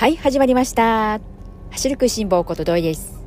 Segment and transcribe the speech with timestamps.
[0.00, 1.20] はい始まりました。
[1.72, 3.22] 走る食いしん坊こと土井です。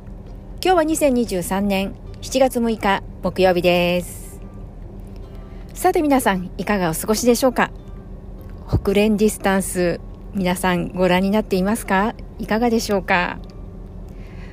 [0.60, 4.40] 今日は2023年7月6日木曜日です。
[5.72, 7.70] さて皆さんいかがお過ごしでしょうか？
[8.68, 10.00] 北連ディスタンス
[10.34, 12.16] 皆さんご覧になっていますか？
[12.40, 13.38] いかがでしょうか？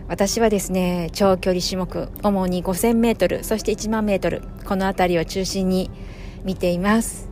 [0.08, 5.90] 私はですね長距離種目主に5000メートルそして1万メートルこの辺りを中心に
[6.44, 7.32] 見ています。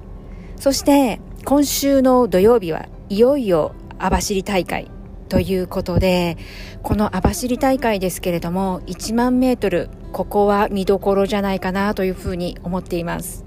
[0.56, 4.90] そして今週の土曜日はいよいよ網走大会
[5.30, 6.38] ということで
[6.82, 13.46] この網走大会ですけれども1万メートルここは見どころじゃないかなというふうに思っています。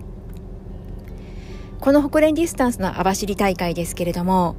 [1.81, 4.55] この北連ディスタンスの網走大会ですけれども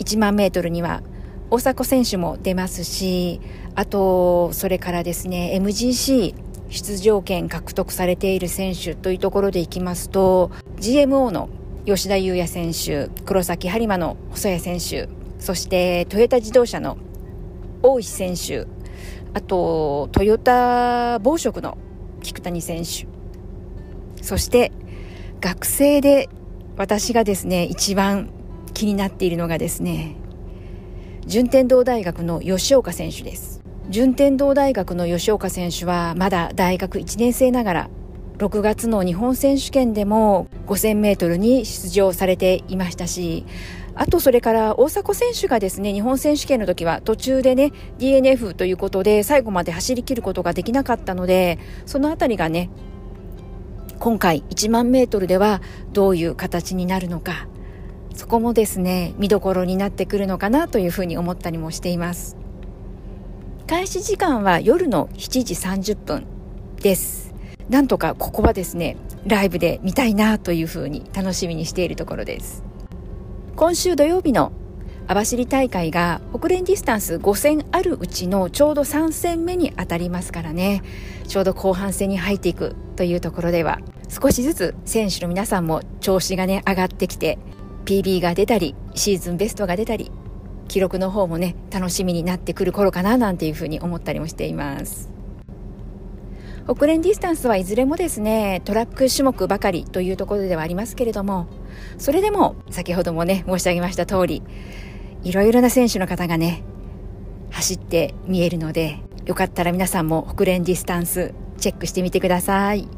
[0.00, 1.04] 1万メートルには
[1.50, 3.40] 大迫選手も出ますし
[3.76, 6.34] あとそれからですね MGC
[6.68, 11.48] 出場権獲得されている選手というところでいきますと GMO の
[11.86, 16.98] 吉田裕也選手黒崎播磨の細谷選手そしてトヨタ自動車の
[17.82, 18.66] 大石選手
[19.32, 21.78] あとトヨタ暴食の
[22.22, 23.06] 菊谷選手
[24.22, 24.72] そして
[25.40, 26.28] 学生で
[26.76, 28.30] 私がですね一番
[28.74, 30.16] 気になっているのがですね
[31.26, 33.60] 順天堂大学の吉岡選手です。
[33.88, 37.90] 順天堂大学の吉岡選手はまだ大学1年生ながら
[38.38, 43.46] 6月の日本選手権でも5000メートルに出場されていましたし、
[43.94, 52.68] あとそれから大迫選手がですね、日本選手権の時は途中でね、DNF ということで最後まで走り切ることができなかったので、そのあたりがね、
[53.98, 55.62] 今回1万メートルでは
[55.94, 57.48] どういう形になるのか、
[58.14, 62.36] そこもですね、見どころになってくるのかなというふうに思ったりもしています。
[63.66, 66.26] 開始時間は夜の7時30分
[66.82, 67.25] です。
[67.68, 72.62] なんとかここはですねライブで見たいなというふうに楽しみにしているところです。
[73.56, 74.52] 今週土曜日の
[75.08, 80.82] 網走大会が北連ディスタンス5戦あるうちのちょうど3戦目に当たりますからね。
[81.26, 87.38] ちょうど後半戦に入っていくというところでは少しずつ選手の皆さんも調子がね上がってきて
[87.84, 90.10] PB が出たりシーズンベストが出たり
[90.68, 95.15] 記録の方もね楽しみになってくる頃かななんていうふうに思ったりもしています。
[96.66, 101.46] ホクレンディスタンスはいずれもですねトラック種目ばかりというところではありますけれども
[101.96, 104.42] それでも先ほどもね申し上げました通り
[105.22, 106.64] いろいろな選手の方がね
[107.52, 112.88] 走って見えるのでよかったら皆さんもホクレンディスタンスチェックしてみてください。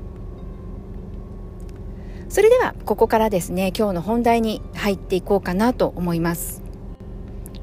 [2.29, 6.63] それではここからですね今日の本題に入っていこうかなと思います。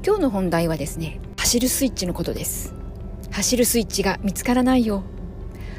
[0.04, 2.74] 今日の本題はですね走るスイッチのことです。
[3.30, 5.04] 走るスイッチが見つからないよ。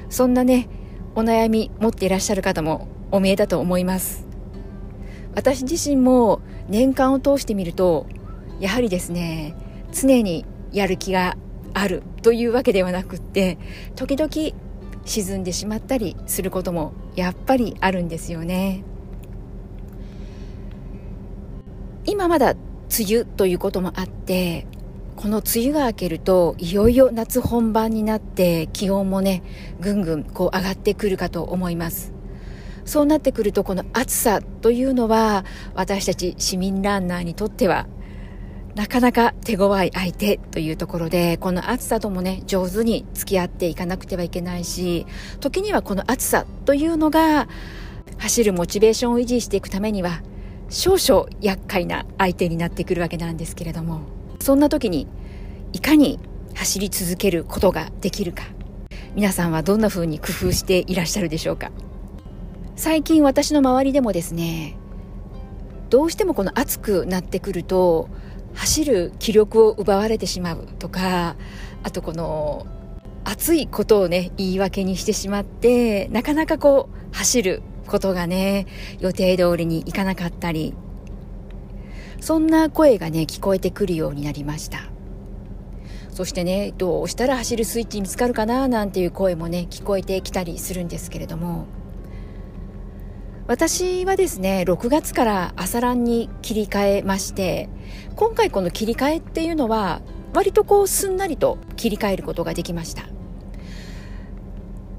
[0.10, 0.70] そんなね
[1.16, 4.26] お悩み持っていらっしゃる方もお見えだと思います。
[5.34, 8.08] 私自身も年間を通してみると
[8.60, 9.56] やはりですね
[9.92, 11.38] 常にやる気が
[11.74, 13.60] あるというわけではなくって
[13.96, 14.32] 時々
[15.06, 18.84] 沈んでしまったりすることもやっぱりあるんですよね。
[22.06, 22.60] 今まだ梅
[23.10, 24.66] 雨ということもあって
[25.18, 29.42] この梅雨が明けるといよいよ夏本番になって気温もね
[29.82, 32.14] ぐんぐんこう上がってくるかと思います。
[32.86, 37.88] そうなってくるとこの暑さというのは私たち市民ランナーにとっては
[38.76, 45.08] なかなか手強い相手というところでこの暑さともね上手に付き合っていかなくてはいけないし
[45.40, 47.50] 時にはこの暑さというのが
[48.20, 50.22] 走るモチベーションを維持していくためには
[50.70, 54.17] 少々厄介な相手になってくるわけなんですけれども。
[54.40, 55.08] そんな時に
[55.74, 56.20] いかに
[56.56, 58.44] 走り続けることができるか。
[59.16, 61.72] 皆さんはどんな風に工夫していらっしゃるでしょうか。
[62.76, 64.78] 最近私の周りでもですね
[65.90, 68.08] どうしてもこの暑くなってくると
[68.54, 71.36] 走る気力を奪われてしまうとか
[71.84, 72.68] あとこの
[73.24, 78.68] 暑いことをね言い訳にしてしまってなかなかこう走ることがね
[79.00, 80.76] 予定通りにいかなかったり
[82.20, 84.80] そんな声がね聞こえてくるようになりました。
[86.12, 91.66] そしてねどうしたら走るスイッチ見つかるかななんていう声もね聞こえてきたりするんですけれども。
[93.48, 97.70] 私はですね6月から朝ランに切り替えまして
[98.18, 100.02] 今回この切り替えっていうのは
[100.34, 103.04] 割とこうすんなりと切り替えることができました。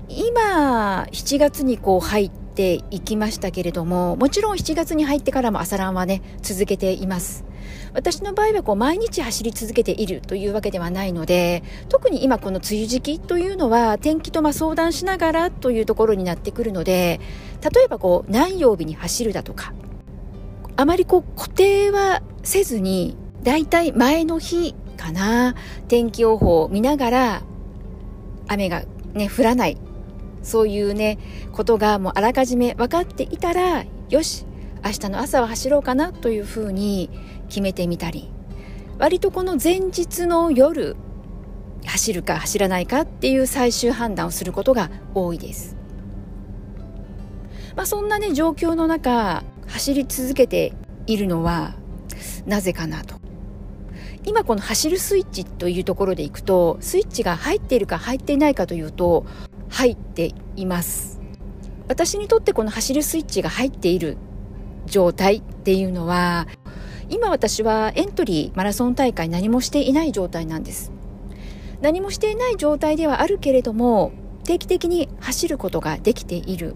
[0.09, 7.45] 今7月にこう入っていきましたけれどももちろん7月に入ってからも朝ランはね続けています。
[7.95, 17.21] 私の場合はこう毎日走り続けているというわけではないので特に今この梅雨時期というのは天気とま相談しながらというところになってくるので
[17.63, 19.73] 例えばこう何曜日に走るだとか
[20.77, 25.55] あまりこう固定はせずにだいたい前の日かな
[25.89, 27.43] 天気予報を見ながら
[28.49, 28.85] 雨が
[29.15, 29.79] ね降らない
[30.43, 31.19] そういうね
[31.53, 34.47] ことがもうあらかじめ分かっていたらよし
[34.85, 37.11] 明日の朝は走ろうかなというふうに
[37.49, 38.31] 決めてみたり
[38.99, 40.97] 割とこの前日の夜
[41.87, 45.77] 走るか走らないかっていう最終判断をすることが多いです。
[47.77, 50.73] まあ、そんなね状況の中走り続けて
[51.07, 51.77] いるのは
[52.45, 53.17] なぜかなと。
[54.25, 59.25] 今この走るスイッチというところでいくとスイッチが入っているか入っていないかというと
[59.79, 61.21] 入っています。
[61.87, 64.17] 私にとってこの走るスイッチが入っている
[64.87, 66.49] 状態っていうのは
[67.09, 70.91] 今私はエントリーマラソン大会何もしていない状態なんです。
[71.81, 74.11] 何もしていない状態ではあるけれども
[74.43, 76.75] 定期的に走ることができている。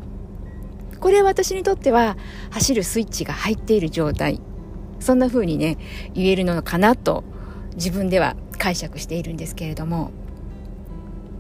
[1.00, 2.16] これは私にとっては
[2.50, 4.40] 走るスイッチが入っている状態。
[5.00, 5.76] そんな風にね
[6.14, 7.24] 言えるのかなと
[7.74, 10.12] 自分では解釈しているんですけれども。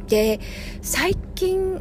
[0.08, 0.40] で
[0.82, 1.80] 最近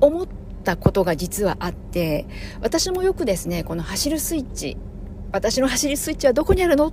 [0.00, 0.26] 思っ
[0.64, 2.26] たことが実はあって
[2.60, 4.76] 私もよくですねこの走るスイッチ
[5.32, 6.92] 私の走りスイッチはどこにあるの？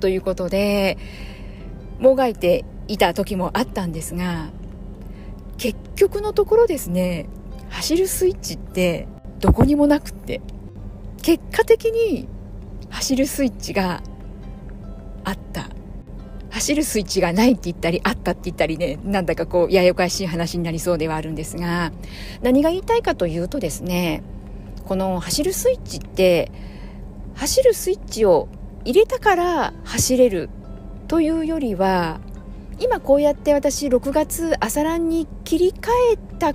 [0.00, 0.98] ということで
[1.98, 4.50] もがいていた時もあったんですが
[5.56, 7.28] 結局のところですね
[7.70, 9.08] 走るスイッチって
[9.40, 10.40] どこにもなくって
[11.22, 12.28] 結果的に
[12.90, 14.02] 走るスイッチが
[15.24, 15.68] あった。
[16.50, 21.92] 走るスイッチがないって言ったりあったって言ったりねなんだかこうややこしい話になりそうではあるんですが
[22.42, 24.22] 何が言いたいかというとですね
[24.86, 26.50] この走るスイッチって
[27.34, 28.48] 走るスイッチを
[28.84, 30.48] 入れたから走れる
[31.06, 32.20] というよりは
[32.80, 36.54] 今こうやって私6月朝ランに切り替えた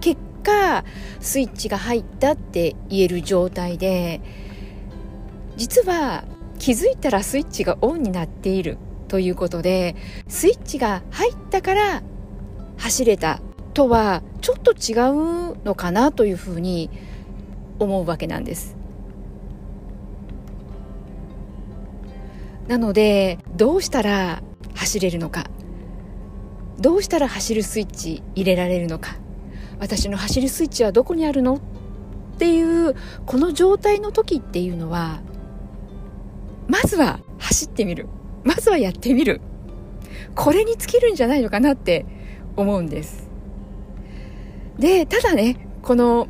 [0.00, 0.84] 結果
[1.20, 4.20] スイッチが入ったって言える状態で
[5.56, 6.24] 実は
[6.58, 8.78] 気づいたらスイッチがオンになっている。
[9.14, 9.94] ということで
[10.26, 12.02] スイッチが入ったから
[12.78, 13.40] 走れた
[13.72, 14.90] とはちょっと違
[15.52, 16.90] うのかなというふうに
[17.78, 18.74] 思うわけなんです。
[22.66, 24.42] なのでどうしたら
[24.74, 25.48] 走れるのか。
[26.80, 29.14] どうしたら走るスイッチ入れられるのか。
[29.78, 31.54] 私の走るスイッチはどこにあるの？
[31.54, 31.60] っ
[32.38, 32.96] ていう
[33.26, 35.20] この状態の時っていうのは
[36.66, 38.08] まずは走ってみる。
[38.44, 39.40] まずはやってみる。
[40.34, 42.06] これに尽きるんじゃないのかなって
[42.56, 43.28] 思うんです。
[44.78, 46.28] でただねこの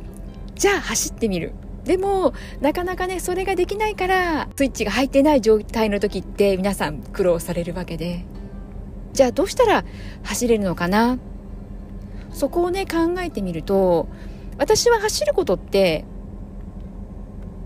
[0.55, 1.53] じゃあ走ってみる。
[1.83, 8.25] でもなかなかねそれができないからスイッチが入ってない状態の時って皆さん苦労されるわけで。
[9.13, 9.85] じゃあどうしたら
[10.23, 11.19] 走れるのかな？
[12.33, 14.07] そこをね考えてみると
[14.57, 16.05] 私は走ることって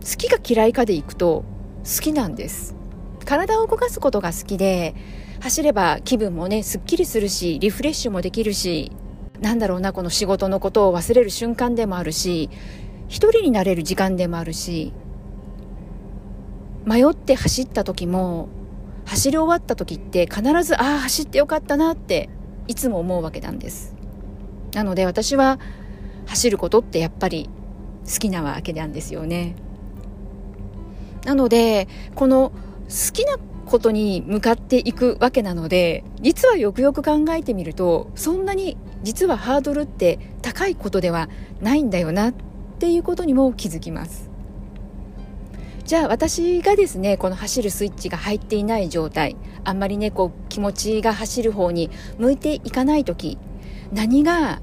[0.02, 1.44] 好きか嫌いかでいくと
[1.84, 2.76] 好きなんです。
[3.30, 4.96] 体を動かすことが好きで
[5.40, 8.92] 走れば気分もねすっきりするしリフレッシュもできるし
[9.40, 12.50] なんだろうなこの仕事のことを忘れる瞬間でもあるし
[13.08, 14.94] 一人になれる時間でもあるし
[16.86, 18.50] 迷って走った時も
[19.06, 22.30] 走り終わった時って必ずああ走ってよかったなって
[22.68, 23.96] いつも思うわけなんです。
[24.74, 25.60] なので私は
[26.26, 27.50] 走ることってやっぱり
[28.06, 29.56] 好きなわけなんですよね。
[31.26, 32.52] なのでこの
[32.90, 41.30] 好きなことに向かっていくわけなので実はよくよく考えてみるとそんなに実はハードルって高いことでは
[41.62, 42.34] ないんだよなっ
[42.80, 44.30] ていうことにも気づきます。
[45.86, 53.40] じゃあ私がですねこの走るスイッチが入っていない状態あんまりねこう気持ちが走る方に向いていかない時
[53.92, 54.62] 何が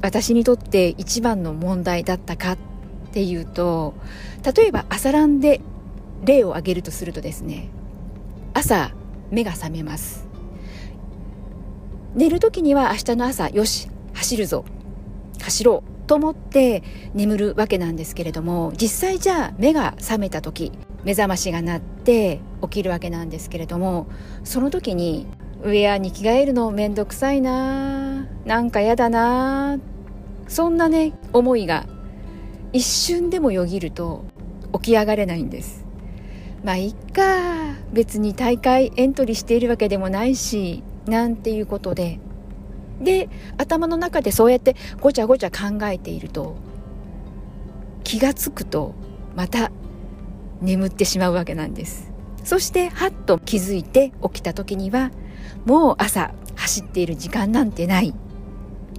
[0.00, 2.58] 私にとって一番の問題だったかっ
[3.12, 3.94] ていうと
[4.56, 5.60] 例えば朝ランで
[6.24, 7.68] 例を挙げるとするとですね
[8.54, 8.92] 朝
[9.30, 10.28] 目が覚めます。
[12.14, 14.64] 寝る時には明日の朝よし走るぞ
[15.42, 20.70] 走ろうと思って眠るわけなんですけれども実際じゃあ目が覚めた時
[21.02, 24.06] 目覚ましが鳴って起きるわけなんですけれども
[24.44, 25.26] その時に
[25.62, 29.78] ウェアに着替えるのめんどくさいななんかやだな
[30.46, 31.86] そんなね思いが
[32.72, 34.24] 一瞬でもよぎると
[34.74, 35.83] 起き上がれないんです。
[36.64, 37.22] まあいっか。
[37.92, 42.18] 別に大会エントリーしているわけでもないしなんていうことで。
[43.00, 43.28] で
[43.58, 46.56] 頭の中でそうやってごちゃごちゃ考えていると
[48.04, 48.94] 気がつくと
[49.34, 49.72] また
[50.60, 52.12] 眠ってしまうわけなんです。
[52.44, 55.10] そしてはっと気づいて起きた時には
[55.66, 58.14] もう朝走っている時間なんてない。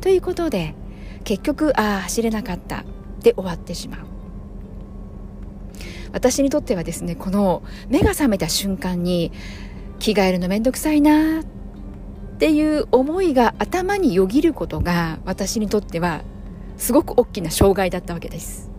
[0.02, 0.76] ということで
[1.24, 2.84] 結局ああ走れなかった。
[3.22, 4.15] で終わってしまう。
[6.16, 9.34] 私にとってはですねこの目が覚めた瞬間に
[10.00, 11.44] 着替えるのめんどくさいなっ
[12.40, 16.22] ていう思いが頭によぎることが私にとっては
[16.78, 18.72] すごく大きな障害だったわけです。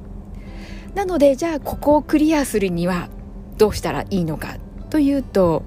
[0.94, 3.10] なのでじゃあここをクリアするには
[3.58, 4.56] どうしたらいいのか
[4.88, 5.62] というと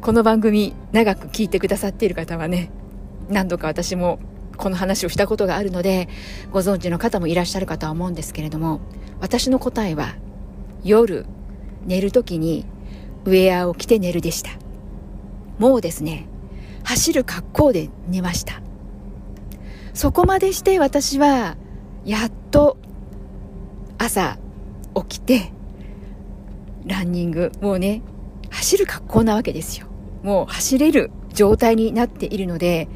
[0.00, 2.70] この番組長く聞いてくださっている方はね
[3.28, 4.18] 何度か私も
[4.56, 6.08] この話をしたことがあるので
[6.52, 8.80] ご存知の方もいらっしゃるかとは思うんですけれども
[9.20, 10.14] 私の答えは
[10.84, 11.26] 夜
[11.86, 12.66] 寝る時に
[13.24, 14.50] ウェアを着て寝るでした。
[15.58, 16.26] もうですね
[16.84, 18.60] 走る格好で寝ました。
[19.94, 21.56] そこまでして私は
[22.04, 22.76] やっと
[23.96, 24.38] 朝
[24.94, 25.52] 起きて
[26.84, 28.02] ランニングもうね
[28.50, 29.86] 走る格好なわけですよ。
[30.22, 32.88] もう走れる状態になっているので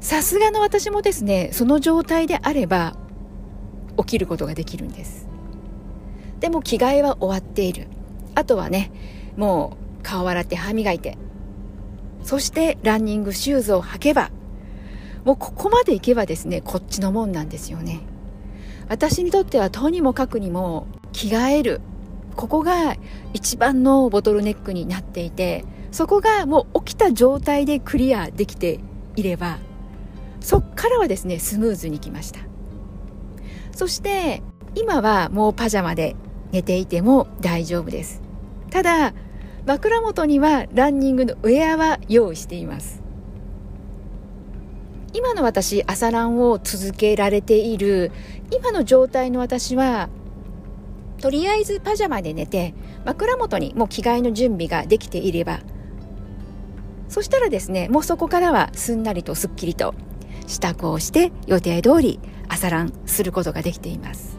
[0.00, 2.96] さすがの私もですねその状態であれば
[3.96, 5.28] 起きることができるんです。
[6.40, 7.86] でも着替えは終わっている。
[8.34, 8.90] あとはね
[9.36, 11.18] もう顔洗って歯磨いて。
[12.24, 14.30] そしてランニングシューズを履けば
[15.24, 18.00] もうここまで行けばですねこっちのもんなんですよね。
[18.88, 21.80] 私にとってはとにもかくにも着替える。
[22.36, 22.96] ここが
[23.34, 28.78] 一番のボトルネックになっていてそこがもう起きた状態でクリアできて
[29.16, 29.58] いれば
[30.40, 32.40] そっからはですねスムーズにきました。
[33.72, 34.42] そして
[34.74, 36.14] 今はもうパジャマで
[36.52, 38.22] 寝ていても大丈夫です。
[38.70, 39.14] ただ
[39.66, 43.02] 枕元にはランニングのウェアは用意しています。
[45.12, 48.12] 今の私朝ランを続けられている
[48.50, 50.10] 今の状態の私は
[51.20, 52.74] とりあえずパジャマで寝て
[53.04, 55.60] 枕元にもう着替えの準備ができていれば
[57.08, 59.94] そしたらですねもうそこからはすんなりとすっきりと
[60.46, 64.38] 支度をして予定通り朝ランすることができています。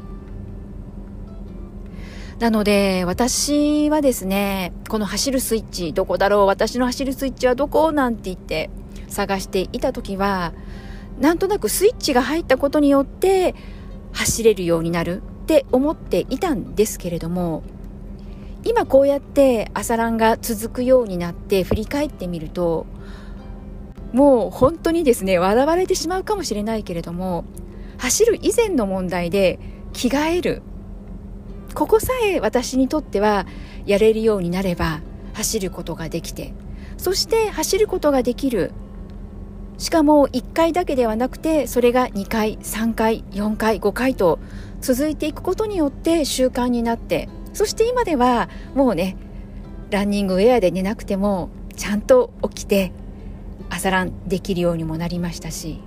[2.39, 8.69] なので私はですねこの走るスイッチどこだろう私の走るスイッチはどこなんて言って
[9.09, 10.53] 探していた時は
[11.19, 13.55] なんとなくスイッチが入ったことによって
[14.13, 17.61] 走れるようになるって思っていたんですけれども
[18.63, 22.85] 今こうやって朝ランが続くようになって振り返ってみると
[24.13, 27.43] もう本当にですね笑われてしまうかもしれないけれども
[27.97, 29.59] 走る以前の問題で
[29.91, 30.61] 着替える
[31.73, 33.45] ここさえ私にとっては
[33.85, 35.01] やれるようになれば
[35.33, 36.53] 走ることができて
[36.97, 38.71] そして走ることができる。
[39.79, 44.37] しかも1回だけではなくてそれが2回3回4回5回と
[44.81, 49.15] 続いていくことによって習慣になってそして今ではもうね
[49.89, 52.91] ランニングウェアで寝なくてもちゃんと起きて
[53.69, 55.79] 朝ランできるようにもなりましたし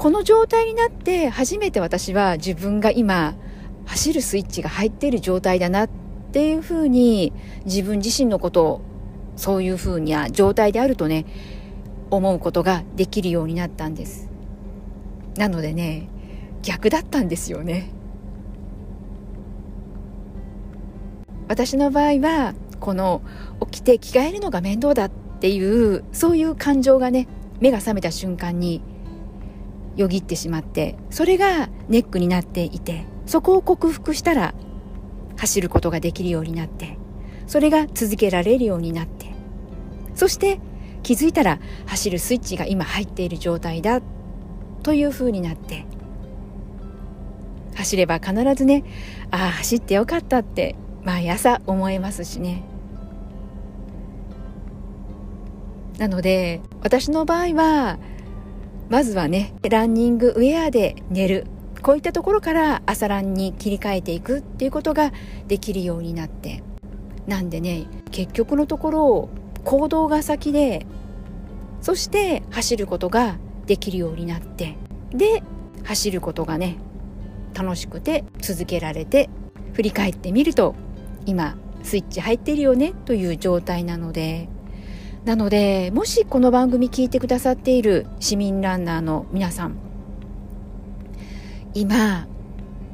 [0.00, 3.34] この状態になって初めて私は自分が今
[3.84, 5.90] 走るスイッチが入っている状態だなっ
[6.32, 7.34] ていうふうに
[7.66, 8.80] 自分自身のことを
[9.36, 11.26] そういうふうな状態であるとね
[12.10, 14.30] 思うことができるようになったんです。
[15.36, 16.08] なのでね
[16.62, 17.90] 逆だったんですよね。
[21.46, 23.20] 私の場合はこの
[23.70, 27.28] 起きて着替えるのが面倒だっていうそういう感情がね
[27.60, 28.82] 目が覚めた瞬間に
[29.96, 34.54] よぎってしまってそれがネックになっていてそこを克服したら
[35.36, 36.98] 走ることができるようになって
[37.46, 39.32] それが続けられるようになって
[40.14, 40.60] そして
[41.02, 44.00] 気づいたら走るスイッチが今入っている状態だ
[44.82, 45.86] というふうになって
[47.74, 48.84] 走れば必ずね
[49.30, 52.62] ああ走ってよかったって毎朝思えますしね。
[55.98, 57.98] なので私の場合は
[58.90, 61.46] まずはねランニングウェアで寝る。
[61.80, 65.12] こういったところから朝ランに切り替えていくっていうことが
[65.48, 66.62] できるようになって。
[67.26, 69.28] なんでね結局のところ
[69.64, 70.86] 行動が先で
[71.80, 74.76] そして走ることができるようになって。
[75.10, 75.42] で
[75.84, 76.76] 走ることがね
[77.54, 79.30] 楽しくて続けられて
[79.72, 80.74] 振り返ってみると
[81.26, 84.48] 今スイッチ入ってるよねという状態なので。
[85.24, 89.76] なのでもしこの番組聞いてくださっている市民ランナーの皆さん
[91.74, 92.26] 今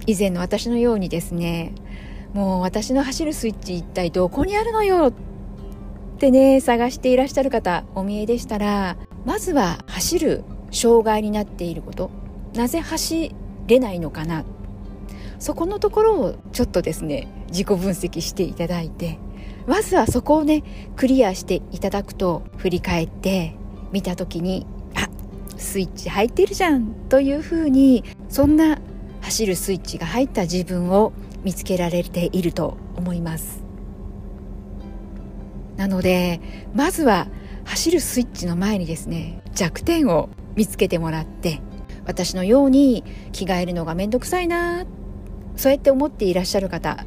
[0.07, 1.75] 以前の私のようにですね
[2.35, 5.13] もう私の走るスイッチ一体どこにあるのよっ
[6.19, 12.11] てね探していらっしゃる方お見えでしたらまずは走る障害になっていること。
[12.55, 13.35] なぜ走
[13.67, 14.45] れないのかな。
[15.39, 19.19] そこのところをちょっとですね自己分析していただいて
[19.67, 20.63] まずはそこをね
[20.97, 23.55] クリアしていただくと振り返って
[23.93, 25.09] 見た時にあ
[25.57, 28.79] スイッチ入ってるじゃんというふうにそんな
[29.23, 33.65] 走るスイッチが入った自分を見つけられていると思います。
[35.77, 36.41] なので
[36.75, 37.29] まずは
[37.65, 41.61] 走るスイッチの前にですね弱点を見つけてもらって
[42.07, 44.87] 私のように着替えるのがめんどくさいな
[45.57, 47.05] そうやって思っていらっしゃる方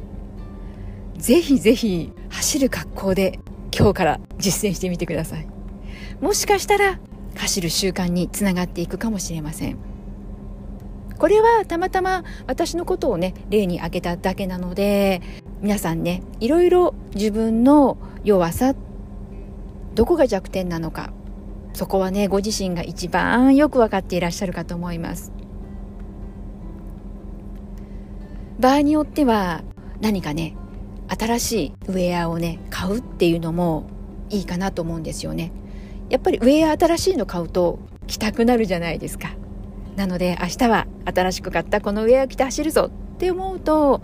[1.16, 3.38] ぜひぜひ走る格好で
[3.76, 5.46] 今日から実践してみてください。
[6.20, 6.98] もしかしたら
[7.36, 9.78] 走る習慣につながっていくかもしれません。
[11.18, 15.20] これはたまたま私のことをね例に挙げただけなので
[15.60, 18.74] 皆さんねいろいろ自分の弱さ
[19.94, 21.12] どこが弱点なのか
[21.74, 25.32] そこはねご自身が一番よく分かっていらっしゃるかと思います。
[28.58, 29.62] 場合によっては
[30.00, 30.56] 何かね
[31.18, 33.88] 新しいウェアをね買うっていうのも
[34.30, 35.52] いいかなと思うんですよね。
[36.08, 39.30] やっぱりウェア新しいの買うと着たくなるじゃないですか。
[39.96, 44.02] なので明日は新しく買ったこのウェア着て走るぞって思うと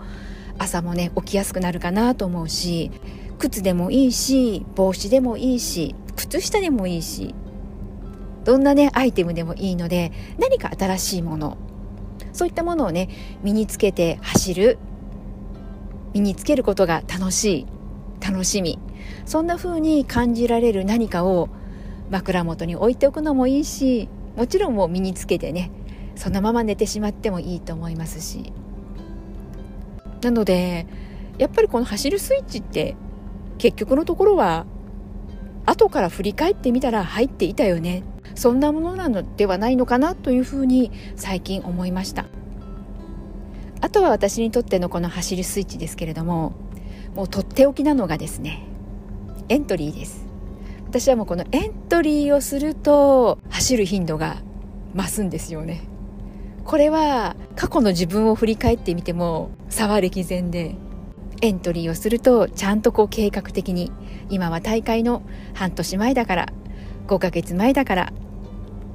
[0.57, 2.91] 朝もね起きやすくなるかなと思うし
[3.39, 7.33] 靴でもいいし帽子でもいいし靴下でもいいし
[8.43, 11.57] どんなねアイテムでもいいので何か新しいもの
[12.33, 13.09] そういったものをね
[13.43, 14.77] 身につけて走る
[16.17, 17.67] 身につけることが楽しい
[18.25, 18.79] 楽しみ。
[19.25, 21.49] そんな風に感じられる何かを
[22.09, 25.71] 枕元に置いておくのもいいしもちろんもう身につけてね
[26.15, 28.51] そのまま寝てしまってもいいと思いますし。
[30.21, 30.87] なので
[31.37, 32.95] やっぱりこの走るスイッチって
[33.59, 34.65] 結局のところは
[35.67, 38.03] 後から振り返ってみたら入っていたよね。
[38.33, 42.25] そんなものなのではないのかなというふうに最近思いました。
[43.81, 46.53] あとは私にとってのこの走るスイッチですけれども
[47.15, 48.63] もうとっておきなのがですね
[49.49, 50.25] エントリーです。
[50.87, 54.37] 私はもうこのエントリーをすると走る頻度が
[54.95, 55.81] 増すんですよね。
[56.63, 60.75] これは過去の自分を振り返ってみても差は歴然で
[61.41, 63.91] エントリーをするとちゃんとこう計画的に
[64.29, 65.23] 今は大会の
[65.53, 66.53] 半年前だから
[67.07, 68.13] 5ヶ月前だから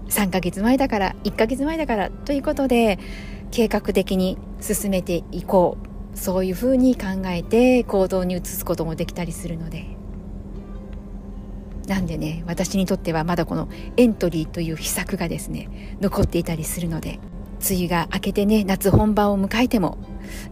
[0.09, 2.99] 3ヶ月前だから1ヶ月前だからということで
[3.53, 5.93] 計画的に進めていこう。
[6.15, 9.87] そういうふうに考えて行動に移すこともできたりするので。
[11.87, 17.19] なんでね私にとってはまだこのエントリーという秘策がですね残っていたりするので
[17.69, 19.99] 梅雨が明けてね夏本番を迎えても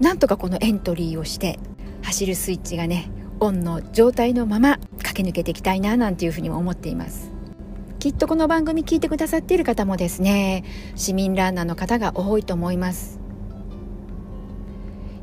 [0.00, 1.60] なんとかこのエントリーをして
[2.02, 7.30] 走るスイッチがねオンの状態のまま駆け抜けていきたいななんていうふうにも思っています。
[8.00, 10.64] きっとこの番組聞いてくださっている方もですね
[10.96, 13.20] 市民ランナーの方が多いと思います。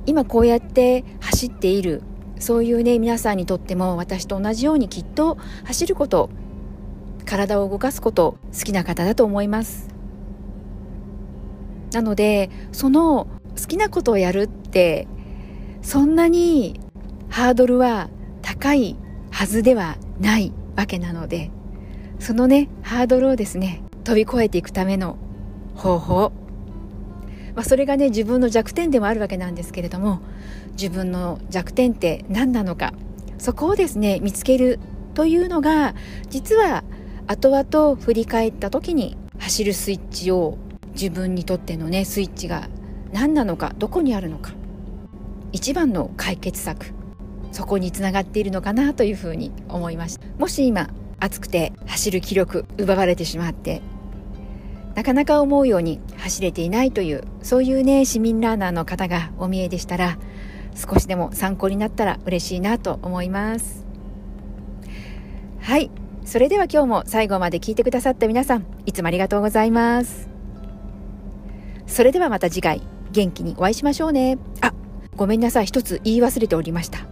[0.05, 2.03] 今こうやって走っている
[2.37, 6.29] そういうね皆さんにとっても私と同じようにきっと走ること
[7.25, 9.89] 体を動かすこと好きな方だと思います。
[11.91, 13.25] なのでその
[13.59, 15.07] 好きなことをやるって
[15.81, 16.79] そんなに
[17.27, 18.11] ハードルは
[18.43, 18.97] 高い
[19.31, 21.49] はずではないわけなので
[22.19, 25.17] そのねハードルをですね飛び越えていくための
[25.75, 26.31] 方法。
[27.55, 30.21] まあ、それがね自分の弱点でもあるわけなんですけれども
[30.73, 32.93] 自分の弱点って何なのか
[33.39, 34.79] そこをですね見つける
[35.15, 35.95] というのが
[36.29, 36.83] 実は
[37.25, 40.59] 後々振り返った時に走るスイッチを
[40.93, 42.69] 自分にとってのねスイッチが
[43.11, 44.51] 何なのかどこにあるのか
[45.51, 46.93] 一番の解決策
[47.51, 50.27] そこにつながっているのかなというふうに思いました。
[50.37, 53.81] もし今暑くて走る気力奪われてしまって
[54.95, 60.17] なかなか思うように走れていないというそういうね市民ランナーの方がお見えでしたら
[60.77, 63.85] 少しでも参考になったら嬉しいなと思います。
[65.59, 65.89] はい。
[66.23, 70.29] それでは今日も最後まで聞いてくださった皆さんいつもありがとうございます。
[71.87, 74.37] それではまた次回元気にお会いしましょうね。
[74.61, 74.73] あ
[75.15, 75.65] ごめんなさい。
[75.65, 77.06] 一つ言い忘れておりました。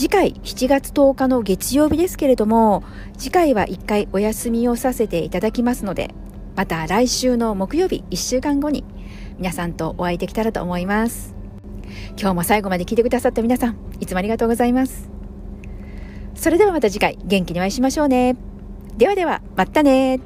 [0.00, 2.82] 次回7月10日の月曜日ですけれども
[3.18, 6.14] 次回は1回お休みをさせていただきますので
[6.56, 8.86] また来週の木曜日1週間後に
[9.36, 11.34] 皆さんとお会いできたらと思います。
[12.18, 15.10] 今日も最後まで聞いてくださった皆さんいつもありがとうございます。
[16.34, 18.36] それではまた次回元気にお会いしましょうね。
[18.96, 20.18] ではではまたね